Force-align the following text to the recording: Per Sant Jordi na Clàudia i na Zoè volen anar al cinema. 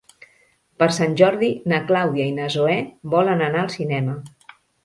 Per 0.83 0.87
Sant 0.97 1.13
Jordi 1.19 1.51
na 1.73 1.81
Clàudia 1.93 2.27
i 2.31 2.33
na 2.39 2.49
Zoè 2.57 2.81
volen 3.15 3.47
anar 3.51 3.63
al 3.67 3.73
cinema. 3.79 4.21